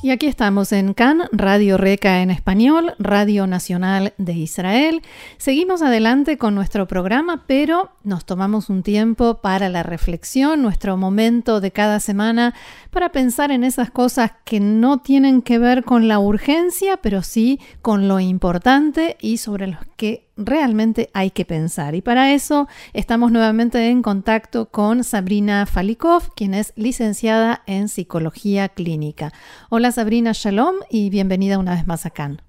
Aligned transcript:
Y 0.00 0.10
aquí 0.12 0.26
estamos 0.28 0.70
en 0.70 0.94
CAN, 0.94 1.24
Radio 1.32 1.76
Reca 1.76 2.22
en 2.22 2.30
español, 2.30 2.94
Radio 3.00 3.48
Nacional 3.48 4.14
de 4.16 4.32
Israel. 4.32 5.02
Seguimos 5.38 5.82
adelante 5.82 6.38
con 6.38 6.54
nuestro 6.54 6.86
programa, 6.86 7.42
pero 7.48 7.90
nos 8.04 8.24
tomamos 8.24 8.70
un 8.70 8.84
tiempo 8.84 9.40
para 9.40 9.68
la 9.68 9.82
reflexión, 9.82 10.62
nuestro 10.62 10.96
momento 10.96 11.60
de 11.60 11.72
cada 11.72 11.98
semana 11.98 12.54
para 12.90 13.10
pensar 13.10 13.50
en 13.50 13.64
esas 13.64 13.90
cosas 13.90 14.30
que 14.44 14.60
no 14.60 14.98
tienen 14.98 15.42
que 15.42 15.58
ver 15.58 15.82
con 15.82 16.06
la 16.06 16.20
urgencia, 16.20 16.98
pero 16.98 17.24
sí 17.24 17.58
con 17.82 18.06
lo 18.06 18.20
importante 18.20 19.16
y 19.20 19.38
sobre 19.38 19.66
los 19.66 19.80
que 19.96 20.27
realmente 20.38 21.10
hay 21.12 21.30
que 21.30 21.44
pensar. 21.44 21.94
Y 21.94 22.00
para 22.00 22.32
eso 22.32 22.68
estamos 22.94 23.32
nuevamente 23.32 23.90
en 23.90 24.02
contacto 24.02 24.70
con 24.70 25.04
Sabrina 25.04 25.66
Falikov, 25.66 26.34
quien 26.34 26.54
es 26.54 26.72
licenciada 26.76 27.62
en 27.66 27.88
psicología 27.88 28.68
clínica. 28.70 29.32
Hola 29.68 29.92
Sabrina, 29.92 30.30
shalom 30.32 30.76
y 30.88 31.10
bienvenida 31.10 31.58
una 31.58 31.74
vez 31.74 31.86
más 31.86 32.06
a 32.06 32.10
Cannes. 32.10 32.42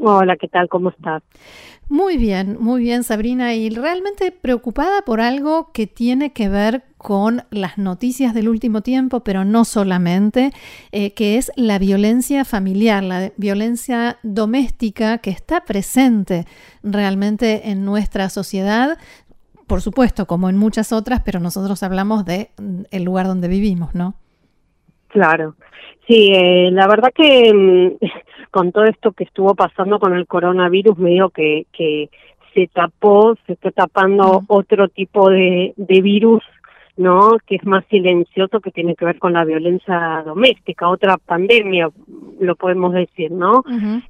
Hola, 0.00 0.36
¿qué 0.36 0.46
tal? 0.46 0.68
¿Cómo 0.68 0.90
estás? 0.90 1.22
Muy 1.90 2.18
bien, 2.18 2.58
muy 2.60 2.82
bien, 2.82 3.02
Sabrina, 3.02 3.54
y 3.54 3.70
realmente 3.70 4.30
preocupada 4.30 5.02
por 5.06 5.22
algo 5.22 5.72
que 5.72 5.86
tiene 5.86 6.34
que 6.34 6.50
ver 6.50 6.84
con 6.98 7.44
las 7.50 7.78
noticias 7.78 8.34
del 8.34 8.50
último 8.50 8.82
tiempo, 8.82 9.20
pero 9.20 9.46
no 9.46 9.64
solamente, 9.64 10.52
eh, 10.92 11.14
que 11.14 11.38
es 11.38 11.50
la 11.56 11.78
violencia 11.78 12.44
familiar, 12.44 13.02
la 13.02 13.32
violencia 13.38 14.18
doméstica 14.22 15.16
que 15.18 15.30
está 15.30 15.64
presente 15.64 16.46
realmente 16.82 17.70
en 17.70 17.86
nuestra 17.86 18.28
sociedad, 18.28 18.98
por 19.66 19.80
supuesto, 19.80 20.26
como 20.26 20.50
en 20.50 20.58
muchas 20.58 20.92
otras, 20.92 21.22
pero 21.24 21.40
nosotros 21.40 21.82
hablamos 21.82 22.26
de 22.26 22.50
mm, 22.58 22.82
el 22.90 23.04
lugar 23.04 23.26
donde 23.26 23.48
vivimos, 23.48 23.94
¿no? 23.94 24.14
Claro, 25.08 25.54
sí, 26.06 26.30
eh, 26.32 26.70
la 26.70 26.86
verdad 26.86 27.10
que 27.14 27.52
mm, 27.52 28.06
con 28.50 28.72
todo 28.72 28.84
esto 28.84 29.12
que 29.12 29.24
estuvo 29.24 29.54
pasando 29.54 29.98
con 29.98 30.14
el 30.14 30.26
coronavirus, 30.26 30.98
medio 30.98 31.30
que, 31.30 31.66
que 31.72 32.10
se 32.54 32.66
tapó, 32.68 33.36
se 33.46 33.52
está 33.52 33.70
tapando 33.70 34.42
otro 34.48 34.88
tipo 34.88 35.30
de, 35.30 35.74
de 35.76 36.00
virus, 36.00 36.42
¿no? 36.96 37.38
Que 37.46 37.54
es 37.54 37.64
más 37.64 37.84
silencioso, 37.86 38.60
que 38.60 38.72
tiene 38.72 38.96
que 38.96 39.04
ver 39.04 39.18
con 39.18 39.32
la 39.32 39.44
violencia 39.44 40.22
doméstica, 40.26 40.88
otra 40.88 41.16
pandemia, 41.16 41.88
lo 42.40 42.56
podemos 42.56 42.92
decir, 42.92 43.30
¿no? 43.30 43.62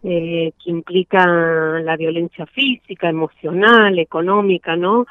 eh, 0.02 0.52
que 0.62 0.70
implica 0.70 1.26
la 1.26 1.96
violencia 1.96 2.46
física, 2.46 3.10
emocional, 3.10 3.98
económica, 3.98 4.74
¿no? 4.74 5.06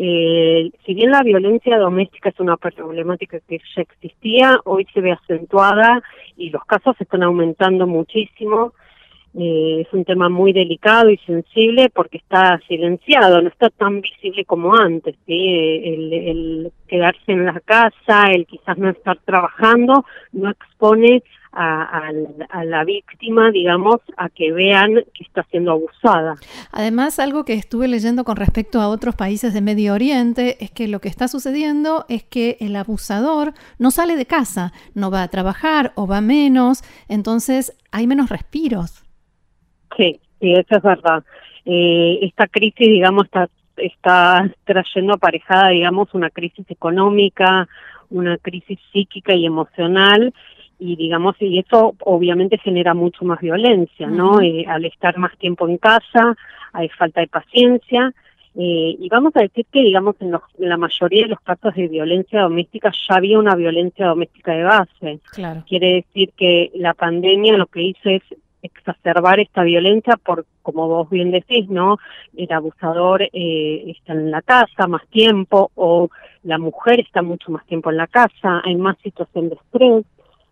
Eh, 0.00 0.70
si 0.86 0.94
bien 0.94 1.10
la 1.10 1.24
violencia 1.24 1.76
doméstica 1.76 2.28
es 2.28 2.38
una 2.38 2.56
problemática 2.56 3.40
que 3.40 3.60
ya 3.74 3.82
existía, 3.82 4.60
hoy 4.64 4.86
se 4.94 5.00
ve 5.00 5.10
acentuada 5.10 6.00
y 6.36 6.50
los 6.50 6.64
casos 6.66 6.94
están 7.00 7.24
aumentando 7.24 7.84
muchísimo. 7.88 8.74
Eh, 9.34 9.84
es 9.86 9.92
un 9.92 10.04
tema 10.04 10.28
muy 10.28 10.52
delicado 10.52 11.10
y 11.10 11.18
sensible 11.18 11.90
porque 11.92 12.18
está 12.18 12.60
silenciado, 12.68 13.42
no 13.42 13.48
está 13.48 13.70
tan 13.70 14.00
visible 14.00 14.44
como 14.44 14.72
antes. 14.72 15.16
¿sí? 15.26 15.80
El, 15.84 16.12
el 16.12 16.72
quedarse 16.86 17.32
en 17.32 17.46
la 17.46 17.58
casa, 17.58 18.30
el 18.30 18.46
quizás 18.46 18.78
no 18.78 18.90
estar 18.90 19.18
trabajando, 19.24 20.06
no 20.32 20.48
expone 20.48 21.24
a, 21.52 22.10
la 22.64 22.84
víctima, 22.84 23.50
digamos, 23.50 23.96
a 24.16 24.28
que 24.28 24.52
vean 24.52 24.94
que 25.14 25.24
está 25.24 25.44
siendo 25.50 25.72
abusada. 25.72 26.36
Además, 26.72 27.18
algo 27.18 27.44
que 27.44 27.54
estuve 27.54 27.88
leyendo 27.88 28.24
con 28.24 28.36
respecto 28.36 28.80
a 28.80 28.88
otros 28.88 29.14
países 29.14 29.54
de 29.54 29.60
Medio 29.60 29.94
Oriente 29.94 30.62
es 30.62 30.70
que 30.70 30.88
lo 30.88 31.00
que 31.00 31.08
está 31.08 31.28
sucediendo 31.28 32.04
es 32.08 32.22
que 32.22 32.56
el 32.60 32.76
abusador 32.76 33.54
no 33.78 33.90
sale 33.90 34.16
de 34.16 34.26
casa, 34.26 34.72
no 34.94 35.10
va 35.10 35.22
a 35.22 35.28
trabajar 35.28 35.92
o 35.94 36.06
va 36.06 36.20
menos, 36.20 36.82
entonces 37.08 37.76
hay 37.92 38.06
menos 38.06 38.28
respiros. 38.28 39.04
Sí, 39.96 40.20
sí, 40.40 40.52
eso 40.52 40.76
es 40.76 40.82
verdad. 40.82 41.24
Eh, 41.64 42.18
esta 42.22 42.46
crisis, 42.46 42.86
digamos, 42.88 43.24
está, 43.24 43.48
está 43.76 44.50
trayendo 44.64 45.14
aparejada, 45.14 45.70
digamos, 45.70 46.12
una 46.14 46.30
crisis 46.30 46.70
económica, 46.70 47.68
una 48.10 48.38
crisis 48.38 48.78
psíquica 48.92 49.34
y 49.34 49.44
emocional 49.44 50.32
y 50.78 50.96
digamos 50.96 51.36
y 51.40 51.58
eso 51.58 51.94
obviamente 52.00 52.58
genera 52.58 52.94
mucho 52.94 53.24
más 53.24 53.40
violencia 53.40 54.06
no 54.06 54.40
eh, 54.40 54.64
al 54.66 54.84
estar 54.84 55.18
más 55.18 55.36
tiempo 55.38 55.68
en 55.68 55.78
casa 55.78 56.36
hay 56.72 56.88
falta 56.90 57.20
de 57.20 57.28
paciencia 57.28 58.12
eh, 58.54 58.96
y 58.98 59.08
vamos 59.08 59.32
a 59.36 59.40
decir 59.40 59.66
que 59.72 59.82
digamos 59.82 60.16
en, 60.20 60.32
la 60.58 60.76
mayoría 60.76 61.22
de 61.22 61.28
los 61.28 61.40
casos 61.40 61.74
de 61.74 61.88
violencia 61.88 62.42
doméstica 62.42 62.92
ya 63.08 63.16
había 63.16 63.38
una 63.38 63.54
violencia 63.54 64.06
doméstica 64.06 64.52
de 64.52 64.64
base. 64.64 65.20
Claro. 65.32 65.64
quiere 65.68 65.94
decir 65.94 66.32
que 66.36 66.70
la 66.74 66.94
pandemia 66.94 67.56
lo 67.56 67.66
que 67.66 67.82
hizo 67.82 68.08
es 68.08 68.22
exacerbar 68.62 69.38
esta 69.38 69.62
violencia 69.62 70.16
por 70.16 70.44
como 70.62 70.88
vos 70.88 71.08
bien 71.08 71.30
decís 71.30 71.68
no 71.68 71.98
el 72.36 72.50
abusador 72.50 73.22
eh, 73.22 73.84
está 73.86 74.12
en 74.12 74.30
la 74.30 74.42
casa 74.42 74.88
más 74.88 75.06
tiempo 75.08 75.70
o 75.76 76.10
la 76.42 76.58
mujer 76.58 76.98
está 77.00 77.22
mucho 77.22 77.52
más 77.52 77.64
tiempo 77.66 77.90
en 77.90 77.96
la 77.96 78.08
casa 78.08 78.60
hay 78.64 78.74
más 78.74 78.98
situación 78.98 79.50
de 79.50 79.54
estrés 79.54 80.04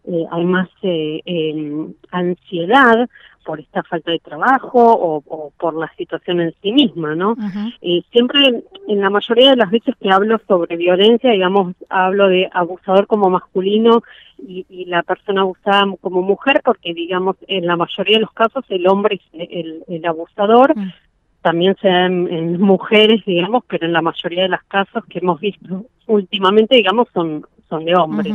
eh, 0.06 0.24
hay 0.30 0.44
más 0.44 0.68
eh, 0.82 1.88
ansiedad 2.10 3.08
por 3.46 3.60
esta 3.60 3.82
falta 3.84 4.10
de 4.10 4.18
trabajo 4.18 4.70
o, 4.74 5.52
por 5.56 5.74
la 5.74 5.90
situación 5.96 6.40
en 6.40 6.52
sí 6.60 6.72
misma, 6.72 7.14
¿no? 7.14 7.36
y 7.80 8.04
siempre, 8.10 8.64
en 8.88 9.00
la 9.00 9.08
mayoría 9.08 9.50
de 9.50 9.56
las 9.56 9.70
veces 9.70 9.94
que 10.00 10.10
hablo 10.10 10.40
sobre 10.48 10.76
violencia, 10.76 11.30
digamos, 11.30 11.74
hablo 11.88 12.26
de 12.28 12.50
abusador 12.52 13.06
como 13.06 13.30
masculino 13.30 14.02
y, 14.38 14.84
la 14.86 15.02
persona 15.04 15.42
abusada 15.42 15.84
como 16.00 16.22
mujer, 16.22 16.60
porque, 16.64 16.92
digamos, 16.92 17.36
en 17.46 17.66
la 17.66 17.76
mayoría 17.76 18.16
de 18.16 18.22
los 18.22 18.32
casos 18.32 18.64
el 18.68 18.86
hombre 18.88 19.20
es 19.32 19.82
el, 19.88 20.04
abusador, 20.04 20.76
mm. 20.76 20.92
también 21.42 21.76
se 21.80 21.88
da 21.88 22.06
en, 22.06 22.60
mujeres, 22.60 23.24
digamos, 23.24 23.62
pero 23.68 23.86
en 23.86 23.92
la 23.92 24.02
mayoría 24.02 24.42
de 24.42 24.48
los 24.48 24.62
casos 24.64 25.04
que 25.08 25.20
hemos 25.20 25.40
visto 25.40 25.86
últimamente, 26.06 26.76
digamos, 26.76 27.08
son 27.14 27.46
son 27.68 27.84
de 27.84 27.94
hombres. 27.94 28.32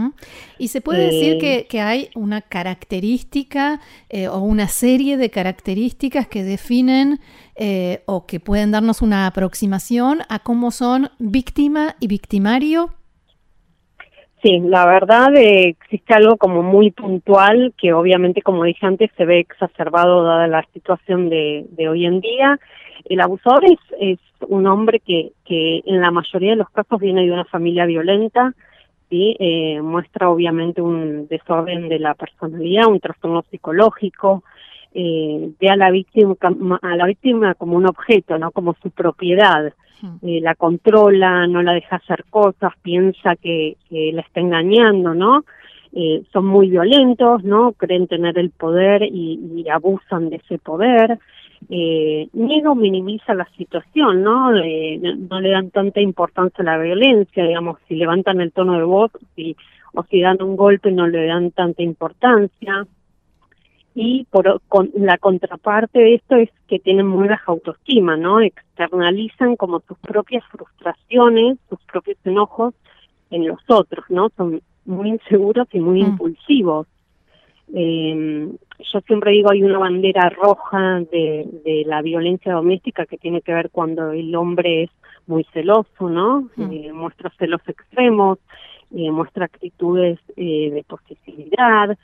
¿Y 0.57 0.67
se 0.67 0.81
puede 0.81 1.05
decir 1.05 1.37
que, 1.37 1.67
que, 1.67 1.81
hay 1.81 2.09
una 2.15 2.41
característica 2.41 3.79
eh, 4.09 4.27
o 4.27 4.39
una 4.39 4.67
serie 4.67 5.17
de 5.17 5.29
características 5.29 6.27
que 6.27 6.43
definen 6.43 7.19
eh, 7.55 8.01
o 8.05 8.25
que 8.25 8.39
pueden 8.39 8.71
darnos 8.71 9.01
una 9.01 9.27
aproximación 9.27 10.19
a 10.29 10.39
cómo 10.39 10.71
son 10.71 11.09
víctima 11.19 11.95
y 11.99 12.07
victimario? 12.07 12.89
Sí, 14.41 14.59
la 14.59 14.87
verdad 14.87 15.35
eh, 15.35 15.67
existe 15.67 16.15
algo 16.15 16.35
como 16.37 16.63
muy 16.63 16.89
puntual 16.89 17.73
que 17.77 17.93
obviamente, 17.93 18.41
como 18.41 18.63
dije 18.63 18.85
antes, 18.85 19.11
se 19.15 19.25
ve 19.25 19.39
exacerbado 19.39 20.23
dada 20.23 20.47
la 20.47 20.65
situación 20.73 21.29
de, 21.29 21.65
de 21.69 21.87
hoy 21.87 22.05
en 22.05 22.21
día. 22.21 22.59
El 23.05 23.21
abusador 23.21 23.63
es, 23.65 23.79
es 23.99 24.19
un 24.47 24.65
hombre 24.65 24.99
que, 24.99 25.33
que 25.45 25.81
en 25.85 26.01
la 26.01 26.09
mayoría 26.09 26.51
de 26.51 26.55
los 26.57 26.69
casos 26.71 26.99
viene 26.99 27.23
de 27.23 27.31
una 27.31 27.45
familia 27.45 27.85
violenta, 27.85 28.53
¿sí? 29.11 29.35
Eh, 29.39 29.81
muestra 29.81 30.29
obviamente 30.29 30.81
un 30.81 31.27
desorden 31.27 31.89
de 31.89 31.99
la 31.99 32.15
personalidad, 32.15 32.87
un 32.87 33.01
trastorno 33.01 33.43
psicológico, 33.51 34.43
eh, 34.93 35.51
ve 35.59 35.69
a 35.69 35.75
la 35.75 35.91
víctima 35.91 36.35
a 36.81 36.95
la 36.95 37.05
víctima 37.05 37.53
como 37.55 37.75
un 37.75 37.87
objeto, 37.87 38.37
no 38.39 38.51
como 38.51 38.73
su 38.81 38.89
propiedad, 38.89 39.73
eh, 40.23 40.39
la 40.41 40.55
controla, 40.55 41.45
no 41.45 41.61
la 41.61 41.73
deja 41.73 41.97
hacer 41.97 42.23
cosas, 42.29 42.73
piensa 42.81 43.35
que, 43.35 43.75
que 43.89 44.11
la 44.13 44.21
está 44.21 44.39
engañando, 44.39 45.13
¿no? 45.13 45.43
Eh, 45.93 46.23
son 46.31 46.45
muy 46.45 46.69
violentos, 46.69 47.43
¿no? 47.43 47.73
Creen 47.73 48.07
tener 48.07 48.39
el 48.39 48.49
poder 48.49 49.03
y, 49.03 49.39
y 49.53 49.69
abusan 49.69 50.29
de 50.29 50.37
ese 50.37 50.57
poder 50.57 51.19
eh, 51.69 52.27
niega 52.33 52.71
o 52.71 52.75
minimiza 52.75 53.33
la 53.33 53.47
situación, 53.57 54.23
¿no? 54.23 54.51
no 54.51 55.39
le 55.39 55.49
dan 55.49 55.69
tanta 55.71 56.01
importancia 56.01 56.61
a 56.61 56.65
la 56.65 56.77
violencia, 56.77 57.45
digamos, 57.45 57.77
si 57.87 57.95
levantan 57.95 58.41
el 58.41 58.51
tono 58.51 58.77
de 58.77 58.83
voz 58.83 59.11
si, 59.35 59.55
o 59.93 60.03
si 60.03 60.21
dan 60.21 60.41
un 60.41 60.55
golpe 60.55 60.91
no 60.91 61.07
le 61.07 61.25
dan 61.27 61.51
tanta 61.51 61.83
importancia. 61.83 62.87
Y 63.93 64.25
por 64.31 64.61
con, 64.69 64.89
la 64.95 65.17
contraparte 65.17 65.99
de 65.99 66.15
esto 66.15 66.37
es 66.37 66.49
que 66.67 66.79
tienen 66.79 67.07
muy 67.07 67.27
baja 67.27 67.51
autoestima, 67.51 68.15
¿no? 68.15 68.39
Externalizan 68.39 69.57
como 69.57 69.81
sus 69.81 69.97
propias 69.99 70.45
frustraciones, 70.45 71.57
sus 71.69 71.79
propios 71.91 72.17
enojos 72.23 72.73
en 73.31 73.47
los 73.47 73.59
otros, 73.67 74.05
¿no? 74.07 74.29
Son 74.37 74.61
muy 74.85 75.09
inseguros 75.09 75.67
y 75.73 75.79
muy 75.81 76.03
mm. 76.03 76.05
impulsivos. 76.05 76.87
Eh, 77.73 78.49
yo 78.91 79.01
siempre 79.01 79.31
digo 79.31 79.51
hay 79.51 79.63
una 79.63 79.79
bandera 79.79 80.29
roja 80.29 81.01
de, 81.11 81.47
de, 81.63 81.83
la 81.85 82.01
violencia 82.01 82.53
doméstica 82.53 83.05
que 83.05 83.17
tiene 83.17 83.41
que 83.41 83.53
ver 83.53 83.69
cuando 83.69 84.11
el 84.11 84.33
hombre 84.35 84.83
es 84.83 84.89
muy 85.27 85.43
celoso, 85.53 86.09
¿no? 86.09 86.49
Mm. 86.55 86.71
Eh, 86.71 86.93
muestra 86.93 87.31
celos 87.37 87.61
extremos, 87.67 88.39
eh, 88.95 89.11
muestra 89.11 89.45
actitudes 89.45 90.19
eh, 90.35 90.69
de 90.71 90.83
posesividad, 90.87 91.97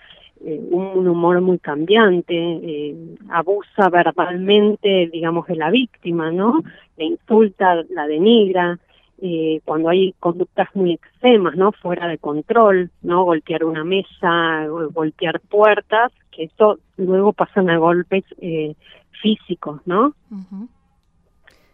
eh, 0.46 0.62
un 0.72 1.08
humor 1.08 1.42
muy 1.42 1.60
cambiante, 1.60 2.96
abusa 3.30 3.90
verbalmente, 3.90 5.10
digamos, 5.12 5.48
de 5.48 5.56
la 5.56 5.72
víctima, 5.72 6.32
¿no? 6.32 6.62
Le 6.98 7.06
insulta, 7.06 7.84
la 7.90 8.08
denigra, 8.08 8.80
eh, 9.20 9.62
cuando 9.66 9.90
hay 9.90 10.14
conductas 10.20 10.70
muy 10.76 10.94
extremas, 10.94 11.56
¿no? 11.56 11.72
Fuera 11.72 12.08
de 12.08 12.20
control, 12.20 12.92
¿no? 13.02 13.24
Golpear 13.24 13.64
una 13.64 13.84
mesa, 13.84 14.68
golpear 14.94 15.40
puertas, 15.40 16.12
que 16.38 16.46
eso 16.46 16.80
luego 16.98 17.34
pasan 17.34 17.70
a 17.70 17.78
golpes 17.78 18.24
eh, 18.40 18.76
físicos, 19.22 19.82
¿no? 19.86 20.14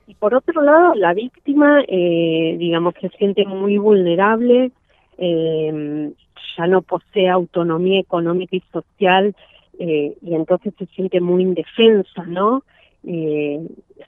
Y 0.08 0.16
por 0.16 0.34
otro 0.34 0.62
lado, 0.62 0.96
la 0.96 1.14
víctima, 1.14 1.82
eh, 1.88 2.56
digamos, 2.58 2.94
se 3.00 3.10
siente 3.10 3.46
muy 3.46 3.78
vulnerable, 3.78 4.72
eh, 5.18 6.12
ya 6.58 6.68
no 6.68 6.82
posee 6.82 7.30
autonomía 7.30 8.00
económica 8.00 8.56
y 8.56 8.64
social 8.72 9.36
eh, 9.80 10.16
y 10.22 10.34
entonces 10.36 10.74
se 10.78 10.86
siente 10.88 11.20
muy 11.20 11.44
indefensa, 11.44 12.24
¿no? 12.26 12.64
Eh, 13.06 13.60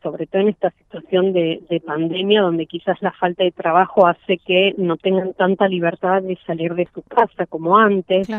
sobre 0.01 0.25
todo 0.25 0.43
en 0.43 0.49
esta 0.49 0.69
situación 0.71 1.33
de, 1.33 1.61
de, 1.69 1.81
pandemia 1.81 2.41
donde 2.41 2.65
quizás 2.65 3.01
la 3.01 3.11
falta 3.11 3.43
de 3.43 3.51
trabajo 3.51 4.07
hace 4.07 4.37
que 4.37 4.73
no 4.77 4.95
tengan 4.95 5.33
tanta 5.33 5.67
libertad 5.67 6.21
de 6.21 6.37
salir 6.45 6.75
de 6.75 6.87
su 6.93 7.01
casa 7.01 7.45
como 7.45 7.77
antes. 7.77 8.29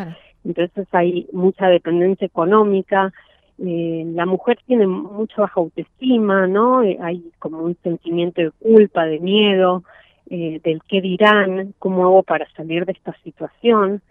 Entonces 0.47 0.87
hay 0.93 1.27
mucha 1.33 1.69
dependencia 1.69 2.27
económica. 2.27 3.13
Eh, 3.59 4.05
la 4.15 4.27
mujer 4.27 4.59
tiene 4.67 4.87
mucha 4.87 5.43
baja 5.43 5.61
autoestima, 5.61 6.47
¿no? 6.47 6.83
Eh, 6.83 6.99
hay 7.01 7.31
como 7.39 7.59
un 7.59 7.77
sentimiento 7.83 8.43
de 8.43 8.51
culpa, 8.51 9.07
de 9.07 9.19
miedo 9.19 9.83
eh, 10.31 10.61
del 10.63 10.83
qué 10.89 11.01
dirán, 11.01 11.75
cómo 11.79 12.05
hago 12.05 12.23
para 12.23 12.49
salir 12.51 12.85
de 12.85 12.93
esta 12.93 13.15
situación. 13.25 14.03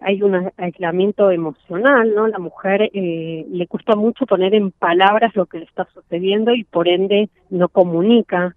Hay 0.00 0.22
un 0.22 0.50
aislamiento 0.56 1.30
emocional, 1.30 2.14
¿no? 2.14 2.26
La 2.26 2.38
mujer 2.38 2.90
le 2.90 3.66
cuesta 3.68 3.96
mucho 3.96 4.24
poner 4.24 4.54
en 4.54 4.70
palabras 4.70 5.36
lo 5.36 5.44
que 5.44 5.58
le 5.58 5.66
está 5.66 5.86
sucediendo 5.92 6.54
y 6.54 6.64
por 6.64 6.88
ende 6.88 7.28
no 7.50 7.68
comunica, 7.68 8.56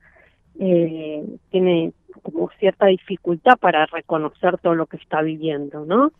tiene 0.58 1.92
como 2.24 2.50
cierta 2.60 2.86
dificultad 2.86 3.58
para 3.60 3.86
reconocer 3.88 4.58
todo 4.60 4.74
lo 4.74 4.86
que 4.86 4.96
está 4.96 5.22
viviendo, 5.22 5.86
¿no? 5.86 6.14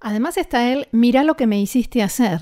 Además 0.00 0.36
está 0.36 0.72
él, 0.72 0.86
mira 0.92 1.24
lo 1.24 1.34
que 1.34 1.46
me 1.46 1.58
hiciste 1.58 2.02
hacer. 2.02 2.40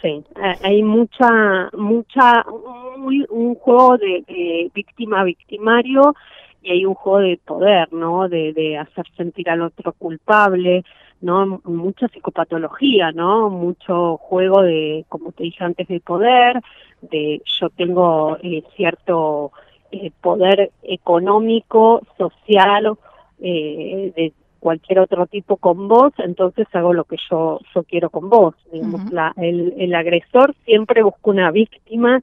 Sí, 0.00 0.22
hay 0.62 0.82
mucha, 0.82 1.70
mucha, 1.72 2.44
un, 2.46 3.54
juego 3.54 3.96
de, 3.96 4.24
de 4.28 4.70
víctima-victimario 4.74 6.14
y 6.62 6.70
hay 6.70 6.84
un 6.84 6.94
juego 6.94 7.20
de 7.20 7.40
poder, 7.44 7.92
¿no? 7.92 8.28
De, 8.28 8.52
de 8.52 8.76
hacer 8.76 9.06
sentir 9.16 9.48
al 9.48 9.62
otro 9.62 9.92
culpable, 9.92 10.84
¿no? 11.20 11.60
Mucha 11.64 12.08
psicopatología, 12.08 13.12
¿no? 13.12 13.50
Mucho 13.50 14.16
juego 14.18 14.62
de, 14.62 15.04
como 15.08 15.32
te 15.32 15.44
dije 15.44 15.64
antes, 15.64 15.88
de 15.88 16.00
poder, 16.00 16.60
de 17.02 17.42
yo 17.60 17.70
tengo 17.70 18.36
eh, 18.42 18.62
cierto 18.76 19.52
eh, 19.92 20.10
poder 20.20 20.72
económico, 20.82 22.02
social, 22.18 22.98
eh, 23.40 24.12
de 24.16 24.32
cualquier 24.66 24.98
otro 24.98 25.28
tipo 25.28 25.58
con 25.58 25.86
vos, 25.86 26.12
entonces 26.18 26.66
hago 26.72 26.92
lo 26.92 27.04
que 27.04 27.14
yo, 27.30 27.60
yo 27.72 27.84
quiero 27.84 28.10
con 28.10 28.28
vos. 28.28 28.56
Digamos, 28.72 29.12
la, 29.12 29.32
el, 29.36 29.74
el 29.78 29.94
agresor 29.94 30.56
siempre 30.64 31.04
busca 31.04 31.20
una 31.22 31.52
víctima 31.52 32.20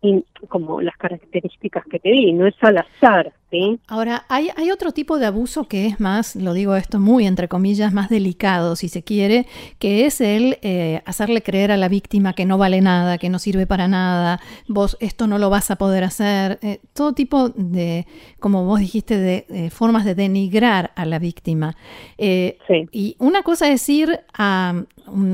y 0.00 0.24
como 0.48 0.80
las 0.80 0.96
características 0.96 1.84
que 1.84 1.98
te 1.98 2.10
di, 2.10 2.32
no 2.32 2.46
es 2.46 2.54
al 2.62 2.78
azar, 2.78 3.34
¿sí? 3.50 3.78
Ahora, 3.86 4.24
hay, 4.28 4.48
hay 4.56 4.70
otro 4.70 4.92
tipo 4.92 5.18
de 5.18 5.26
abuso 5.26 5.64
que 5.64 5.86
es 5.86 6.00
más, 6.00 6.36
lo 6.36 6.52
digo 6.54 6.76
esto 6.76 6.98
muy 6.98 7.26
entre 7.26 7.48
comillas, 7.48 7.92
más 7.92 8.08
delicado, 8.08 8.76
si 8.76 8.88
se 8.88 9.02
quiere, 9.02 9.46
que 9.78 10.06
es 10.06 10.20
el 10.20 10.58
eh, 10.62 11.02
hacerle 11.04 11.42
creer 11.42 11.72
a 11.72 11.76
la 11.76 11.88
víctima 11.88 12.32
que 12.32 12.46
no 12.46 12.58
vale 12.58 12.80
nada, 12.80 13.18
que 13.18 13.28
no 13.28 13.38
sirve 13.38 13.66
para 13.66 13.88
nada, 13.88 14.40
vos 14.68 14.96
esto 15.00 15.26
no 15.26 15.38
lo 15.38 15.50
vas 15.50 15.70
a 15.70 15.76
poder 15.76 16.04
hacer, 16.04 16.58
eh, 16.62 16.80
todo 16.92 17.12
tipo 17.12 17.50
de, 17.50 18.06
como 18.38 18.64
vos 18.64 18.80
dijiste, 18.80 19.18
de 19.18 19.46
eh, 19.48 19.70
formas 19.70 20.04
de 20.04 20.14
denigrar 20.14 20.92
a 20.96 21.04
la 21.04 21.18
víctima. 21.18 21.76
sí. 22.18 22.88
Y 22.92 23.16
una 23.18 23.42
cosa 23.42 23.70
es 23.70 23.88
ir 23.88 24.20
a, 24.32 24.84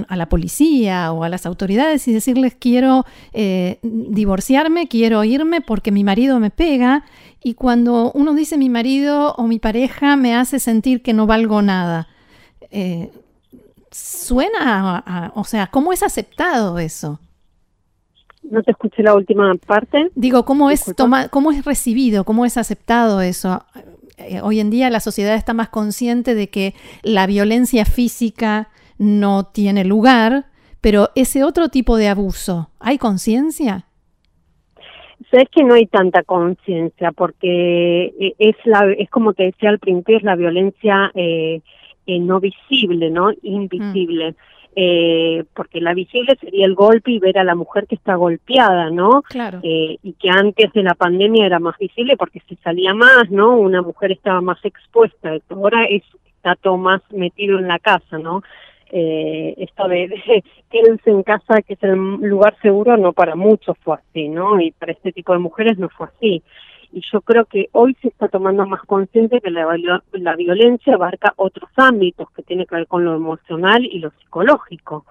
a 0.08 0.16
la 0.16 0.28
policía 0.28 1.12
o 1.12 1.22
a 1.24 1.28
las 1.28 1.46
autoridades 1.46 2.06
y 2.08 2.12
decirles 2.12 2.56
quiero 2.58 3.04
divorciar 3.82 4.66
quiero 4.88 5.24
irme 5.24 5.60
porque 5.60 5.92
mi 5.92 6.04
marido 6.04 6.40
me 6.40 6.50
pega 6.50 7.04
y 7.46 7.54
cuando 7.54 8.10
uno 8.10 8.34
dice 8.34 8.58
mi 8.58 8.69
marido 8.69 9.32
o 9.34 9.46
mi 9.46 9.60
pareja 9.60 10.16
me 10.16 10.34
hace 10.34 10.58
sentir 10.58 11.00
que 11.00 11.12
no 11.12 11.28
valgo 11.28 11.62
nada. 11.62 12.08
Eh, 12.72 13.12
suena, 13.93 15.32
o 15.32 15.44
sea, 15.44 15.69
¿cómo 15.69 15.93
es 15.93 16.02
aceptado 16.02 16.81
eso? 16.81 17.20
No 18.43 18.64
te 18.64 18.72
escuché 18.72 19.04
la 19.04 19.14
última 19.14 19.54
parte. 19.64 20.10
Digo, 20.16 20.44
¿cómo 20.44 20.72
es, 20.72 20.93
toma, 20.96 21.28
¿cómo 21.28 21.52
es 21.52 21.64
recibido? 21.64 22.25
¿Cómo 22.25 22.44
es 22.46 22.56
aceptado 22.56 23.20
eso? 23.20 23.64
Eh, 24.16 24.40
hoy 24.40 24.58
en 24.58 24.70
día 24.70 24.90
la 24.90 24.99
sociedad 24.99 25.37
está 25.37 25.54
más 25.54 25.69
consciente 25.69 26.34
de 26.34 26.49
que 26.49 26.75
la 27.04 27.28
violencia 27.28 27.84
física 27.84 28.70
no 28.99 29.44
tiene 29.44 29.84
lugar, 29.84 30.46
pero 30.81 31.10
ese 31.14 31.44
otro 31.44 31.69
tipo 31.69 31.96
de 31.96 32.08
abuso, 32.08 32.70
¿hay 32.81 32.99
conciencia? 32.99 33.87
Sabes 35.30 35.48
que 35.50 35.64
no 35.64 35.74
hay 35.74 35.86
tanta 35.86 36.22
conciencia 36.22 37.12
porque 37.12 38.14
eh, 38.20 38.34
es 38.38 38.56
la 38.64 38.92
es 38.92 39.08
como 39.10 39.32
te 39.32 39.44
decía 39.44 39.70
al 39.70 39.78
principio 39.78 40.18
es 40.18 40.22
la 40.22 40.36
violencia 40.36 41.10
eh, 41.14 41.60
eh, 42.06 42.20
no 42.20 42.40
visible, 42.40 43.10
no 43.10 43.32
invisible. 43.42 44.32
Mm. 44.32 44.34
Eh, 44.78 45.44
porque 45.54 45.80
la 45.80 45.94
visible 45.94 46.36
sería 46.38 46.66
el 46.66 46.74
golpe 46.74 47.10
y 47.10 47.18
ver 47.18 47.38
a 47.38 47.44
la 47.44 47.54
mujer 47.54 47.86
que 47.86 47.94
está 47.94 48.14
golpeada, 48.14 48.90
¿no? 48.90 49.22
Claro. 49.22 49.60
Eh, 49.62 49.96
y 50.02 50.12
que 50.12 50.28
antes 50.28 50.70
de 50.74 50.82
la 50.82 50.94
pandemia 50.94 51.46
era 51.46 51.58
más 51.58 51.78
visible 51.78 52.14
porque 52.18 52.42
se 52.46 52.56
salía 52.56 52.92
más, 52.92 53.30
¿no? 53.30 53.56
Una 53.56 53.80
mujer 53.80 54.12
estaba 54.12 54.42
más 54.42 54.62
expuesta. 54.64 55.30
Ahora 55.48 55.86
es, 55.86 56.02
está 56.36 56.56
todo 56.56 56.76
más 56.76 57.00
metido 57.10 57.58
en 57.58 57.68
la 57.68 57.78
casa, 57.78 58.18
¿no? 58.18 58.42
Eh, 58.90 59.54
esto 59.58 59.88
de, 59.88 60.08
de, 60.08 60.44
quédense 60.70 61.10
en 61.10 61.22
casa, 61.22 61.62
que 61.62 61.74
es 61.74 61.82
el 61.82 61.94
lugar 61.94 62.56
seguro, 62.62 62.96
no 62.96 63.12
para 63.12 63.34
muchos 63.34 63.76
fue 63.82 63.96
así, 63.96 64.28
¿no? 64.28 64.60
Y 64.60 64.70
para 64.72 64.92
este 64.92 65.12
tipo 65.12 65.32
de 65.32 65.38
mujeres 65.38 65.78
no 65.78 65.88
fue 65.88 66.06
así. 66.06 66.42
Y 66.92 67.02
yo 67.12 67.20
creo 67.20 67.44
que 67.44 67.68
hoy 67.72 67.96
se 68.00 68.08
está 68.08 68.28
tomando 68.28 68.64
más 68.66 68.82
consciente 68.82 69.40
que 69.40 69.50
la, 69.50 69.66
la 70.12 70.36
violencia 70.36 70.94
abarca 70.94 71.34
otros 71.36 71.68
ámbitos 71.76 72.30
que 72.30 72.42
tiene 72.42 72.64
que 72.64 72.76
ver 72.76 72.86
con 72.86 73.04
lo 73.04 73.14
emocional 73.14 73.84
y 73.84 73.98
lo 73.98 74.10
psicológico. 74.12 75.04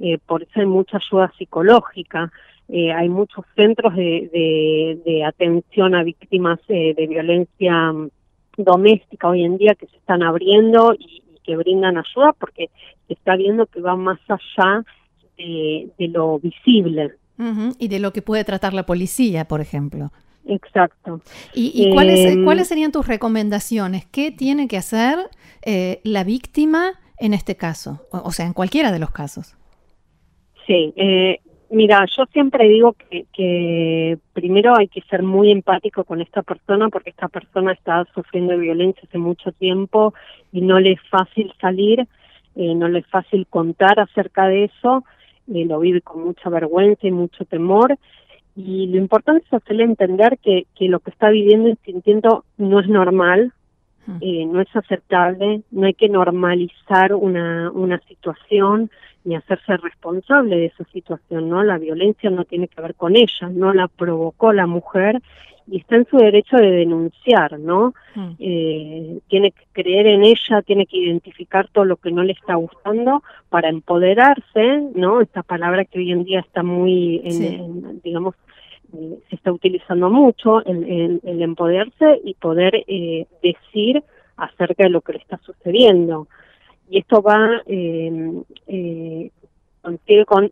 Eh, 0.00 0.18
por 0.24 0.42
eso 0.42 0.52
hay 0.56 0.66
mucha 0.66 0.98
ayuda 0.98 1.32
psicológica. 1.38 2.32
Eh, 2.68 2.92
hay 2.92 3.08
muchos 3.08 3.44
centros 3.56 3.94
de, 3.94 4.28
de, 4.32 5.00
de 5.04 5.24
atención 5.24 5.94
a 5.94 6.02
víctimas 6.02 6.60
eh, 6.68 6.94
de 6.94 7.06
violencia 7.06 7.92
mm, 7.92 8.10
doméstica 8.58 9.28
hoy 9.28 9.44
en 9.44 9.58
día 9.58 9.74
que 9.74 9.86
se 9.86 9.96
están 9.96 10.22
abriendo 10.22 10.94
y, 10.94 11.22
que 11.48 11.56
brindan 11.56 11.96
ayuda 11.96 12.34
porque 12.38 12.68
se 13.06 13.14
está 13.14 13.34
viendo 13.34 13.64
que 13.64 13.80
va 13.80 13.96
más 13.96 14.20
allá 14.28 14.84
de, 15.38 15.88
de 15.98 16.08
lo 16.08 16.38
visible. 16.38 17.14
Uh 17.38 17.42
-huh. 17.42 17.76
Y 17.78 17.88
de 17.88 18.00
lo 18.00 18.12
que 18.12 18.20
puede 18.20 18.44
tratar 18.44 18.74
la 18.74 18.84
policía, 18.84 19.46
por 19.46 19.62
ejemplo. 19.62 20.10
Exacto. 20.46 21.22
¿Y, 21.54 21.72
y 21.74 21.94
cuáles, 21.94 22.20
eh, 22.20 22.36
cuáles 22.44 22.68
serían 22.68 22.92
tus 22.92 23.06
recomendaciones? 23.06 24.04
¿Qué 24.04 24.30
tiene 24.30 24.68
que 24.68 24.76
hacer 24.76 25.16
eh, 25.64 26.00
la 26.04 26.22
víctima 26.22 26.92
en 27.18 27.32
este 27.32 27.56
caso? 27.56 28.06
O, 28.12 28.18
o, 28.28 28.30
sea, 28.30 28.44
en 28.44 28.52
cualquiera 28.52 28.92
de 28.92 28.98
los 28.98 29.10
casos. 29.10 29.56
Sí, 30.66 30.92
eh, 30.96 31.40
Mira, 31.70 32.06
yo 32.16 32.24
siempre 32.32 32.66
digo 32.66 32.94
que, 32.94 33.26
que, 33.32 34.18
primero 34.32 34.74
hay 34.76 34.88
que 34.88 35.02
ser 35.02 35.22
muy 35.22 35.50
empático 35.50 36.04
con 36.04 36.22
esta 36.22 36.42
persona 36.42 36.88
porque 36.88 37.10
esta 37.10 37.28
persona 37.28 37.72
está 37.72 38.06
sufriendo 38.14 38.56
violencia 38.56 39.02
hace 39.06 39.18
mucho 39.18 39.52
tiempo 39.52 40.14
y 40.50 40.62
no 40.62 40.80
le 40.80 40.92
es 40.92 41.00
fácil 41.10 41.52
salir, 41.60 42.06
eh, 42.56 42.74
no 42.74 42.88
le 42.88 43.00
es 43.00 43.06
fácil 43.08 43.46
contar 43.50 44.00
acerca 44.00 44.48
de 44.48 44.64
eso, 44.64 45.04
eh, 45.52 45.66
lo 45.66 45.78
vive 45.80 46.00
con 46.00 46.24
mucha 46.24 46.48
vergüenza 46.48 47.06
y 47.06 47.12
mucho 47.12 47.44
temor. 47.44 47.98
Y 48.56 48.86
lo 48.86 48.96
importante 48.96 49.44
es 49.46 49.52
hacerle 49.52 49.84
entender 49.84 50.38
que, 50.38 50.66
que 50.74 50.88
lo 50.88 51.00
que 51.00 51.10
está 51.10 51.28
viviendo 51.28 51.68
y 51.68 51.76
sintiendo 51.84 52.44
no 52.56 52.80
es 52.80 52.88
normal, 52.88 53.52
eh, 54.20 54.46
no 54.46 54.60
es 54.60 54.74
aceptable, 54.74 55.62
no 55.70 55.86
hay 55.86 55.94
que 55.94 56.08
normalizar 56.08 57.14
una, 57.14 57.70
una 57.70 57.98
situación 58.08 58.90
ni 59.24 59.36
hacerse 59.36 59.76
responsable 59.76 60.56
de 60.56 60.66
esa 60.66 60.84
situación, 60.84 61.48
¿no? 61.48 61.62
La 61.62 61.78
violencia 61.78 62.30
no 62.30 62.44
tiene 62.44 62.68
que 62.68 62.80
ver 62.80 62.94
con 62.94 63.16
ella, 63.16 63.48
no 63.50 63.74
la 63.74 63.88
provocó 63.88 64.52
la 64.52 64.66
mujer 64.66 65.20
y 65.70 65.78
está 65.78 65.96
en 65.96 66.06
su 66.06 66.16
derecho 66.16 66.56
de 66.56 66.70
denunciar, 66.70 67.58
¿no? 67.58 67.92
Mm. 68.14 68.30
Eh, 68.38 69.18
tiene 69.28 69.50
que 69.50 69.64
creer 69.72 70.06
en 70.06 70.24
ella, 70.24 70.62
tiene 70.62 70.86
que 70.86 70.96
identificar 70.96 71.68
todo 71.68 71.84
lo 71.84 71.96
que 71.96 72.10
no 72.10 72.22
le 72.22 72.32
está 72.32 72.54
gustando 72.54 73.22
para 73.50 73.68
empoderarse, 73.68 74.82
¿no? 74.94 75.20
Esta 75.20 75.42
palabra 75.42 75.84
que 75.84 75.98
hoy 75.98 76.12
en 76.12 76.24
día 76.24 76.40
está 76.40 76.62
muy, 76.62 77.20
en, 77.24 77.32
sí. 77.32 77.46
en, 77.46 78.00
digamos, 78.02 78.34
eh, 78.94 79.18
se 79.28 79.36
está 79.36 79.52
utilizando 79.52 80.10
mucho, 80.10 80.64
el, 80.64 80.84
el, 80.84 81.20
el 81.24 81.42
empoderarse 81.42 82.20
y 82.24 82.34
poder 82.34 82.84
eh, 82.86 83.26
decir 83.42 84.02
acerca 84.36 84.84
de 84.84 84.90
lo 84.90 85.00
que 85.00 85.14
le 85.14 85.18
está 85.18 85.38
sucediendo. 85.38 86.28
y 86.88 86.98
esto 86.98 87.22
va 87.22 87.62
eh, 87.66 88.42
eh, 88.66 89.30
coincide 89.82 90.24
con, 90.26 90.50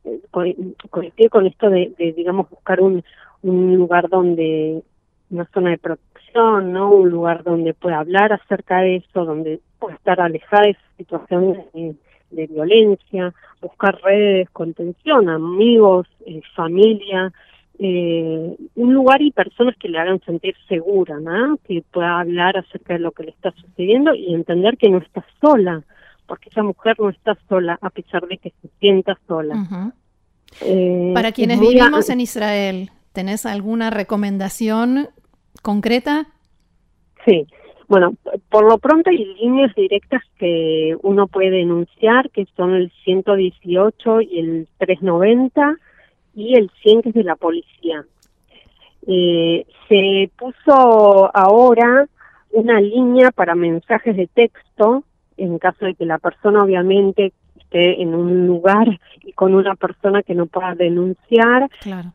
con 1.31 1.47
esto 1.47 1.71
de, 1.71 1.95
digamos 1.99 2.17
digamos 2.17 2.51
buscar 2.51 2.81
un, 2.81 3.05
un 3.43 3.77
lugar 3.77 4.09
donde 4.09 4.83
una 5.31 5.45
zona 5.53 5.71
de 5.71 5.79
protección 5.79 6.73
no 6.73 6.91
un 6.91 7.11
lugar 7.11 7.43
donde 7.43 7.75
pueda 7.75 7.99
hablar 8.01 8.33
acerca 8.33 8.81
de 8.81 8.97
eso 8.97 9.25
donde 9.25 9.61
pueda 9.79 9.95
estar 9.97 10.21
alejada 10.21 10.65
de 10.65 10.71
esa 10.71 10.97
situación 10.97 11.65
de, 11.73 12.47
violencia 12.49 13.33
buscar 13.61 13.99
redes 14.03 14.51
contención 14.51 15.29
amigos 15.29 16.07
eh, 16.27 16.41
familia 16.55 17.33
eh, 17.79 18.57
un 18.75 18.95
lugar 18.95 19.21
y 19.21 19.33
personas 19.33 19.77
que 19.77 19.89
le 19.89 19.99
hagan 19.99 20.21
sentir 20.25 20.55
segura, 20.69 21.19
¿no? 21.21 21.59
que 21.67 21.83
pueda 21.93 22.21
hablar 22.21 22.57
acerca 22.57 22.95
de 22.95 23.01
lo 23.01 23.13
que 23.13 23.25
le 23.25 23.31
está 23.31 23.53
sucediendo 23.53 24.15
y 24.15 24.35
entender 24.35 24.79
que 24.79 24.89
no 24.89 24.99
está 24.99 25.25
sola, 25.41 25.83
porque 26.27 26.49
esa 26.49 26.63
mujer 26.63 26.97
no 26.99 27.11
está 27.11 27.37
sola 27.49 27.79
a 27.81 27.91
pesar 27.91 28.27
de 28.29 28.39
que 28.39 28.53
se 28.63 28.69
sienta 28.81 29.19
sola. 29.27 29.93
Eh, 30.63 31.13
Para 31.15 31.33
quienes 31.33 31.61
vivimos 31.61 32.09
en 32.09 32.21
Israel, 32.21 32.91
¿tenés 33.13 33.45
alguna 33.45 33.91
recomendación 33.91 35.09
concreta? 35.63 36.29
Sí, 37.27 37.47
bueno, 37.89 38.15
por 38.49 38.65
lo 38.65 38.79
pronto 38.79 39.11
hay 39.11 39.25
líneas 39.41 39.75
directas 39.75 40.23
que 40.39 40.97
uno 41.03 41.27
puede 41.27 41.51
denunciar, 41.51 42.31
que 42.31 42.47
son 42.57 42.75
el 42.75 42.91
118 43.05 44.21
y 44.23 44.39
el 44.39 44.69
390 44.79 45.77
y 46.37 46.55
el 46.55 46.71
100 46.83 47.03
que 47.03 47.09
es 47.09 47.15
de 47.15 47.25
la 47.25 47.35
policía. 47.35 48.05
Eh, 49.09 49.67
se 49.89 50.31
puso 50.37 51.35
ahora 51.35 52.07
una 52.51 52.81
línea 52.81 53.31
para 53.31 53.55
mensajes 53.55 54.17
de 54.17 54.27
texto 54.29 55.05
en 55.37 55.59
caso 55.59 55.85
de 55.87 55.95
que 55.95 56.05
la 56.05 56.19
persona 56.19 56.63
obviamente 56.63 57.33
esté 57.57 58.03
en 58.03 58.15
un 58.15 58.47
lugar 58.47 59.01
y 59.23 59.33
con 59.33 59.55
una 59.55 59.75
persona 59.75 60.23
que 60.23 60.35
no 60.35 60.45
pueda 60.47 60.75
denunciar, 60.75 61.71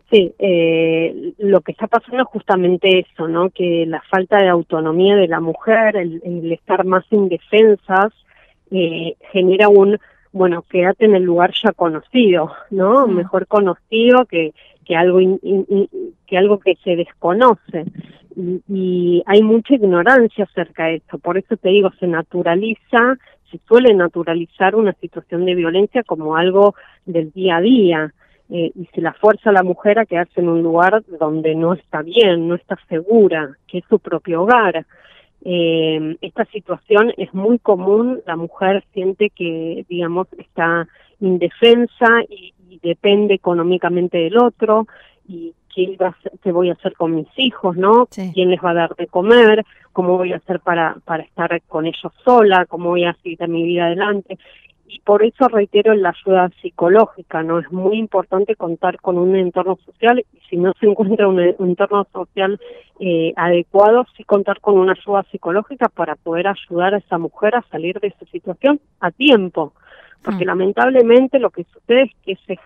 Sí, 0.09 0.33
eh, 0.39 1.33
lo 1.39 1.59
que 1.59 1.73
está 1.73 1.87
pasando 1.87 2.21
es 2.21 2.29
justamente 2.29 2.99
eso, 2.99 3.27
¿no? 3.27 3.49
Que 3.49 3.85
la 3.85 4.01
falta 4.09 4.37
de 4.37 4.47
autonomía 4.47 5.17
de 5.17 5.27
la 5.27 5.41
mujer, 5.41 5.97
el, 5.97 6.49
estar 6.53 6.85
más 6.85 7.03
indefensas, 7.11 8.13
eh, 8.71 9.15
genera 9.33 9.67
un, 9.67 9.99
bueno, 10.31 10.63
quédate 10.69 11.03
en 11.03 11.15
el 11.15 11.23
lugar 11.23 11.51
ya 11.61 11.73
conocido, 11.73 12.53
¿no? 12.69 13.05
Mejor 13.07 13.47
conocido 13.47 14.25
que, 14.25 14.53
que 14.85 14.95
algo 14.95 15.19
que 15.19 16.37
algo 16.37 16.59
que 16.59 16.75
se 16.85 16.95
desconoce. 16.95 17.85
Y, 18.35 18.61
y, 18.67 19.23
hay 19.25 19.41
mucha 19.43 19.75
ignorancia 19.75 20.43
acerca 20.45 20.85
de 20.85 20.95
esto, 20.95 21.17
por 21.19 21.37
eso 21.37 21.55
te 21.57 21.69
digo, 21.69 21.89
se 21.99 22.07
naturaliza, 22.07 23.17
se 23.49 23.59
suele 23.67 23.93
naturalizar 23.93 24.75
una 24.75 24.93
situación 24.93 25.45
de 25.45 25.55
violencia 25.55 26.03
como 26.03 26.35
algo 26.35 26.75
del 27.05 27.31
día 27.31 27.57
a 27.57 27.61
día. 27.61 28.13
Eh, 28.47 28.71
y 28.75 28.85
se 28.93 29.01
la 29.01 29.13
fuerza 29.13 29.49
a 29.49 29.53
la 29.53 29.63
mujer 29.63 29.97
a 29.97 30.05
quedarse 30.05 30.39
en 30.39 30.49
un 30.49 30.61
lugar 30.61 31.03
donde 31.19 31.55
no 31.55 31.73
está 31.73 32.03
bien, 32.03 32.47
no 32.47 32.53
está 32.53 32.77
segura, 32.87 33.57
que 33.67 33.79
es 33.79 33.85
su 33.89 33.97
propio 33.97 34.43
hogar. 34.43 34.85
Eh, 35.43 36.15
esta 36.21 36.45
situación 36.45 37.11
es 37.17 37.33
muy 37.33 37.57
común, 37.57 38.21
la 38.27 38.35
mujer 38.35 38.83
siente 38.93 39.31
que, 39.31 39.85
digamos, 39.89 40.27
está 40.37 40.87
indefensa 41.19 42.07
y, 42.29 42.53
depende 42.83 43.33
económicamente 43.33 44.17
del 44.17 44.37
otro 44.37 44.85
y 45.27 45.53
qué, 45.75 45.97
qué 46.41 46.51
voy 46.51 46.69
a 46.69 46.73
hacer 46.73 46.93
con 46.93 47.13
mis 47.13 47.27
hijos, 47.37 47.75
¿no? 47.75 48.07
¿Quién 48.07 48.49
les 48.49 48.63
va 48.63 48.71
a 48.71 48.75
dar 48.75 48.95
de 48.95 49.07
comer? 49.07 49.65
¿Cómo 49.93 50.17
voy 50.17 50.33
a 50.33 50.37
hacer 50.37 50.61
para, 50.61 50.95
para 51.05 51.23
estar 51.23 51.61
con 51.67 51.85
ellos 51.85 52.13
sola? 52.23 52.65
¿Cómo 52.65 52.89
voy 52.89 53.03
a 53.03 53.13
seguir 53.21 53.47
mi 53.47 53.63
vida 53.63 53.85
adelante? 53.85 54.37
y 54.87 54.99
por 54.99 55.23
eso 55.23 55.47
reitero 55.47 55.93
la 55.93 56.09
ayuda 56.09 56.49
psicológica, 56.61 57.43
¿no? 57.43 57.59
Es 57.59 57.71
muy 57.71 57.97
importante 57.97 58.55
contar 58.55 59.01
con 59.01 59.17
un 59.17 59.35
entorno 59.35 59.77
social 59.85 60.23
y 60.33 60.39
si 60.49 60.57
no 60.57 60.73
se 60.79 60.85
encuentra 60.89 61.27
un, 61.27 61.39
entorno 61.39 62.07
social 62.13 62.59
eh, 62.99 63.33
adecuado, 63.35 64.05
sí 64.15 64.23
contar 64.23 64.61
con 64.61 64.77
una 64.77 64.93
ayuda 64.93 65.25
psicológica 65.31 65.89
para 65.89 66.15
poder 66.15 66.47
ayudar 66.47 66.93
a 66.93 66.99
esa 66.99 67.17
mujer 67.17 67.55
a 67.55 67.65
salir 67.71 67.99
de 67.99 68.07
esa 68.07 68.25
situación 68.27 68.79
a 68.99 69.11
tiempo. 69.11 69.73
Porque 70.25 70.43
mm. 70.43 70.47
lamentablemente 70.47 71.39
lo 71.39 71.51
que 71.51 71.63
sucede 71.65 72.11
es 72.25 72.39
que 72.47 72.57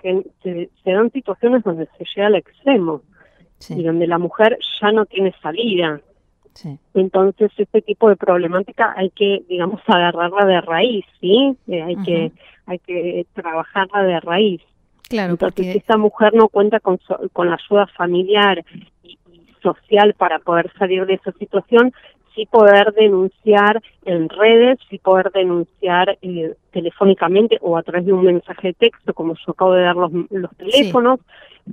se, 0.41 0.69
se, 0.83 0.91
dan 0.91 1.11
situaciones 1.11 1.63
donde 1.63 1.87
se 1.97 2.05
llega 2.15 2.27
al 2.27 2.35
extremo 2.35 3.01
y 3.69 3.83
donde 3.83 4.07
la 4.07 4.17
mujer 4.17 4.57
ya 4.81 4.91
no 4.91 5.05
tiene 5.05 5.33
salida, 5.41 6.01
entonces, 6.93 7.51
este 7.57 7.81
tipo 7.81 8.09
de 8.09 8.15
problemática 8.15 8.93
hay 8.97 9.09
que, 9.11 9.43
digamos, 9.47 9.81
agarrarla 9.87 10.45
de 10.45 10.61
raíz, 10.61 11.05
¿sí? 11.19 11.55
Eh, 11.67 11.81
hay 11.81 11.95
que 11.97 12.31
hay 12.65 12.79
que 12.79 13.25
trabajarla 13.33 14.03
de 14.03 14.19
raíz. 14.19 14.61
Claro, 15.09 15.31
Entonces, 15.31 15.65
porque... 15.65 15.77
esta 15.77 15.97
mujer 15.97 16.33
no 16.35 16.49
cuenta 16.49 16.79
con, 16.79 16.99
con 17.33 17.49
la 17.49 17.55
ayuda 17.55 17.87
familiar 17.87 18.63
y, 19.03 19.17
social 19.61 20.13
para 20.13 20.39
poder 20.39 20.71
salir 20.77 21.05
de 21.05 21.15
esa 21.15 21.33
situación, 21.33 21.91
sí 22.39 22.45
poder 22.45 22.93
denunciar 22.93 23.81
en 24.05 24.29
redes, 24.29 24.79
sí 24.89 24.97
poder 24.97 25.31
denunciar 25.31 26.17
eh, 26.21 26.55
telefónicamente 26.71 27.57
o 27.61 27.77
a 27.77 27.83
través 27.83 28.05
de 28.05 28.13
un 28.13 28.23
mensaje 28.23 28.69
de 28.69 28.73
texto, 28.73 29.13
como 29.13 29.35
yo 29.35 29.51
acabo 29.51 29.73
de 29.73 29.83
dar 29.83 29.95
los, 29.95 30.11
los 30.29 30.55
teléfonos, 30.55 31.19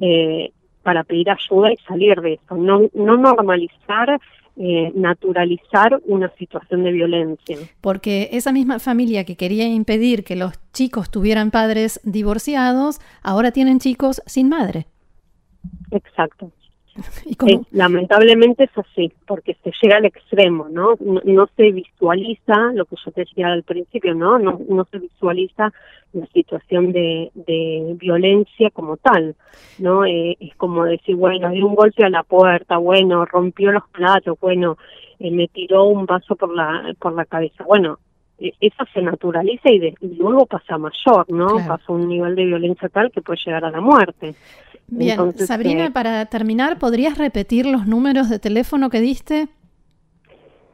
eh, 0.00 0.50
para 0.82 1.04
pedir 1.04 1.30
ayuda 1.30 1.73
y 1.73 1.76
salir 1.78 2.20
de 2.20 2.35
eso. 2.35 2.56
No, 2.56 2.82
no 2.94 3.16
normalizar 3.16 4.20
eh, 4.58 4.90
naturalizar 4.94 6.00
una 6.06 6.30
situación 6.37 6.82
de 6.82 6.92
violencia. 6.92 7.58
Porque 7.80 8.30
esa 8.32 8.52
misma 8.52 8.78
familia 8.78 9.25
que 9.25 9.37
quería 9.37 9.66
impedir 9.68 10.25
que 10.25 10.35
los 10.35 10.52
chicos 10.73 11.11
tuvieran 11.11 11.50
padres 11.50 12.00
divorciados, 12.04 13.00
ahora 13.23 13.52
tienen 13.52 13.80
chicos 13.80 14.23
sin 14.26 14.49
madre. 14.49 14.87
Exacto. 15.90 16.50
Eh, 17.46 17.60
lamentablemente 17.70 18.64
es 18.64 18.78
así, 18.78 19.12
porque 19.26 19.56
se 19.62 19.70
llega 19.82 19.98
al 19.98 20.06
extremo, 20.06 20.68
¿no? 20.70 20.94
¿no? 21.00 21.48
se 21.54 21.70
visualiza 21.70 22.72
lo 22.72 22.86
que 22.86 22.96
yo 23.04 23.12
te 23.12 23.20
decía 23.22 23.48
al 23.48 23.62
principio, 23.62 24.14
¿no? 24.14 24.38
No, 24.38 24.60
no 24.68 24.84
se 24.90 24.98
visualiza 24.98 25.72
la 26.12 26.26
situación 26.26 26.92
de, 26.92 27.30
de 27.34 27.94
violencia 27.98 28.70
como 28.70 28.96
tal, 28.96 29.36
¿no? 29.78 30.04
Eh, 30.06 30.36
es 30.40 30.54
como 30.56 30.84
decir, 30.84 31.14
bueno, 31.14 31.50
dio 31.50 31.66
un 31.66 31.74
golpe 31.74 32.04
a 32.04 32.10
la 32.10 32.22
puerta, 32.22 32.78
bueno, 32.78 33.24
rompió 33.26 33.70
los 33.70 33.86
platos, 33.90 34.38
bueno, 34.40 34.78
eh, 35.18 35.30
me 35.30 35.48
tiró 35.48 35.84
un 35.84 36.06
vaso 36.06 36.36
por 36.36 36.54
la, 36.54 36.94
por 36.98 37.14
la 37.14 37.24
cabeza. 37.24 37.64
Bueno, 37.64 37.98
eh, 38.38 38.52
eso 38.60 38.84
se 38.92 39.02
naturaliza 39.02 39.70
y, 39.70 39.94
luego 40.00 40.46
pasa 40.46 40.78
mayor, 40.78 41.30
¿no? 41.30 41.56
Pasa 41.66 41.84
a 41.88 41.92
un 41.92 42.08
nivel 42.08 42.34
de 42.34 42.44
violencia 42.44 42.88
tal 42.88 43.10
que 43.10 43.22
puede 43.22 43.40
llegar 43.44 43.64
a 43.64 43.70
la 43.70 43.80
muerte. 43.80 44.34
Bien, 44.88 45.32
Sabrina, 45.32 45.86
eh, 45.86 45.90
para 45.90 46.26
terminar, 46.26 46.78
¿podrías 46.78 47.18
repetir 47.18 47.66
los 47.66 47.86
números 47.86 48.30
de 48.30 48.38
teléfono 48.38 48.88
que 48.88 49.00
diste? 49.00 49.48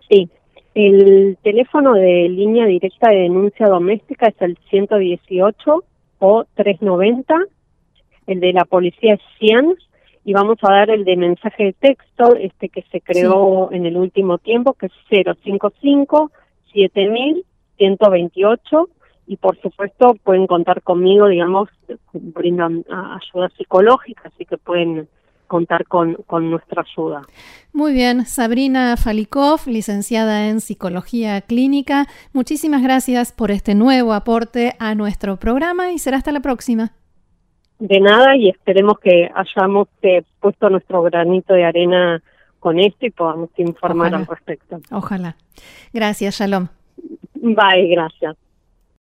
Sí, 0.08 0.28
el 0.74 1.38
teléfono 1.42 1.94
de 1.94 2.28
línea 2.28 2.66
directa 2.66 3.10
de 3.10 3.20
denuncia 3.20 3.68
doméstica 3.68 4.28
es 4.28 4.34
el 4.40 4.58
118 4.70 5.84
o 6.18 6.44
390, 6.54 7.34
el 8.26 8.40
de 8.40 8.52
la 8.52 8.64
policía 8.64 9.14
es 9.14 9.20
100 9.38 9.74
y 10.24 10.32
vamos 10.34 10.58
a 10.62 10.72
dar 10.72 10.90
el 10.90 11.04
de 11.04 11.16
mensaje 11.16 11.64
de 11.64 11.72
texto, 11.72 12.36
este 12.36 12.68
que 12.68 12.82
se 12.92 13.00
creó 13.00 13.72
en 13.72 13.86
el 13.86 13.96
último 13.96 14.38
tiempo, 14.38 14.74
que 14.74 14.86
es 14.86 14.92
055 15.08 16.30
7000 16.72 17.44
128 17.82 18.88
y 19.26 19.36
por 19.36 19.60
supuesto 19.60 20.16
pueden 20.24 20.46
contar 20.46 20.82
conmigo, 20.82 21.28
digamos, 21.28 21.68
brindan 22.12 22.84
ayuda 22.88 23.48
psicológica, 23.56 24.22
así 24.32 24.44
que 24.44 24.58
pueden 24.58 25.08
contar 25.46 25.86
con, 25.86 26.14
con 26.26 26.50
nuestra 26.50 26.82
ayuda. 26.82 27.22
Muy 27.72 27.92
bien, 27.92 28.24
Sabrina 28.24 28.96
Falikov, 28.96 29.60
licenciada 29.66 30.48
en 30.48 30.60
Psicología 30.60 31.42
Clínica, 31.42 32.06
muchísimas 32.32 32.82
gracias 32.82 33.32
por 33.32 33.50
este 33.50 33.74
nuevo 33.74 34.14
aporte 34.14 34.74
a 34.78 34.94
nuestro 34.94 35.36
programa 35.36 35.92
y 35.92 35.98
será 35.98 36.16
hasta 36.16 36.32
la 36.32 36.40
próxima. 36.40 36.92
De 37.78 38.00
nada 38.00 38.36
y 38.36 38.48
esperemos 38.48 38.98
que 39.00 39.28
hayamos 39.34 39.88
eh, 40.02 40.22
puesto 40.40 40.70
nuestro 40.70 41.02
granito 41.02 41.52
de 41.52 41.64
arena 41.64 42.22
con 42.60 42.78
esto 42.78 43.06
y 43.06 43.10
podamos 43.10 43.50
informar 43.56 44.14
al 44.14 44.24
respecto. 44.24 44.78
Ojalá. 44.92 45.36
Gracias, 45.92 46.38
Shalom. 46.38 46.68
Bye, 47.34 47.88
gracias. 47.88 48.36